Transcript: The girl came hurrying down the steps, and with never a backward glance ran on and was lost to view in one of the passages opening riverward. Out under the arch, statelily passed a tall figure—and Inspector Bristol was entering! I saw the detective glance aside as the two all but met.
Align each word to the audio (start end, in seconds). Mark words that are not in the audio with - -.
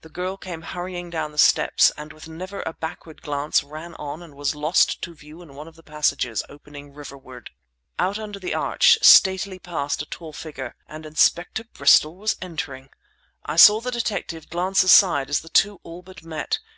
The 0.00 0.08
girl 0.08 0.38
came 0.38 0.62
hurrying 0.62 1.10
down 1.10 1.30
the 1.32 1.36
steps, 1.36 1.92
and 1.98 2.10
with 2.10 2.26
never 2.26 2.62
a 2.62 2.72
backward 2.72 3.20
glance 3.20 3.62
ran 3.62 3.94
on 3.96 4.22
and 4.22 4.34
was 4.34 4.54
lost 4.54 5.02
to 5.02 5.14
view 5.14 5.42
in 5.42 5.54
one 5.54 5.68
of 5.68 5.76
the 5.76 5.82
passages 5.82 6.42
opening 6.48 6.94
riverward. 6.94 7.50
Out 7.98 8.18
under 8.18 8.38
the 8.38 8.54
arch, 8.54 8.96
statelily 9.02 9.58
passed 9.62 10.00
a 10.00 10.06
tall 10.06 10.32
figure—and 10.32 11.04
Inspector 11.04 11.62
Bristol 11.74 12.16
was 12.16 12.36
entering! 12.40 12.88
I 13.44 13.56
saw 13.56 13.82
the 13.82 13.90
detective 13.90 14.48
glance 14.48 14.82
aside 14.82 15.28
as 15.28 15.40
the 15.40 15.50
two 15.50 15.80
all 15.82 16.00
but 16.00 16.22
met. 16.22 16.60